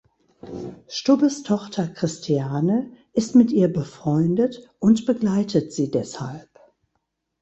[0.87, 6.49] Stubbes Tochter Christiane ist mit ihr befreundet und begleitet sie deshalb.